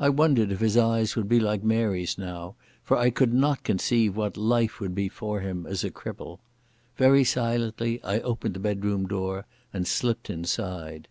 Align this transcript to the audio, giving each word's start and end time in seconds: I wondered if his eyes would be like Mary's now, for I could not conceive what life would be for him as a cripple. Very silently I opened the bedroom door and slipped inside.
I 0.00 0.08
wondered 0.08 0.50
if 0.50 0.58
his 0.58 0.76
eyes 0.76 1.14
would 1.14 1.28
be 1.28 1.38
like 1.38 1.62
Mary's 1.62 2.18
now, 2.18 2.56
for 2.82 2.96
I 2.98 3.10
could 3.10 3.32
not 3.32 3.62
conceive 3.62 4.16
what 4.16 4.36
life 4.36 4.80
would 4.80 4.96
be 4.96 5.08
for 5.08 5.42
him 5.42 5.64
as 5.64 5.84
a 5.84 5.92
cripple. 5.92 6.40
Very 6.96 7.22
silently 7.22 8.02
I 8.02 8.18
opened 8.18 8.54
the 8.54 8.58
bedroom 8.58 9.06
door 9.06 9.46
and 9.72 9.86
slipped 9.86 10.28
inside. 10.28 11.06